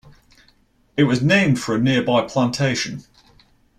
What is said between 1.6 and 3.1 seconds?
a nearby plantation.